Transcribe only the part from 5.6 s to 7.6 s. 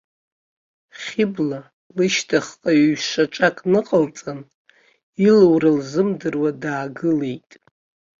лзымдыруа даагылеит.